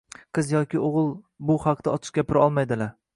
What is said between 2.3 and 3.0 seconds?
olmaydilar.